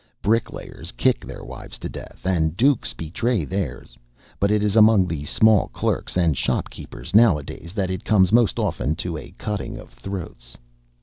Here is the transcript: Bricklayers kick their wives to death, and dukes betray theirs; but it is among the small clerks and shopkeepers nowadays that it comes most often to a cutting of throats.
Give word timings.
Bricklayers 0.23 0.91
kick 0.93 1.23
their 1.23 1.43
wives 1.43 1.77
to 1.77 1.87
death, 1.87 2.25
and 2.25 2.57
dukes 2.57 2.91
betray 2.91 3.45
theirs; 3.45 3.99
but 4.39 4.49
it 4.49 4.63
is 4.63 4.75
among 4.75 5.05
the 5.05 5.25
small 5.25 5.67
clerks 5.67 6.17
and 6.17 6.35
shopkeepers 6.35 7.13
nowadays 7.13 7.71
that 7.73 7.91
it 7.91 8.03
comes 8.03 8.31
most 8.31 8.57
often 8.57 8.95
to 8.95 9.15
a 9.15 9.35
cutting 9.37 9.77
of 9.77 9.89
throats. 9.91 10.57